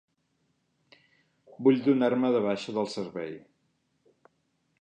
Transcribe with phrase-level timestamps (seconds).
[1.67, 3.39] Vull donar-me de baixa del servei.